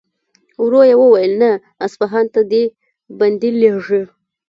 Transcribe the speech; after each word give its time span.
ورو 0.63 0.81
يې 0.89 0.95
وويل: 1.01 1.31
نه! 1.41 1.51
اصفهان 1.85 2.25
ته 2.33 2.41
دې 2.51 2.63
بندې 3.17 3.49
لېږي. 3.61 4.01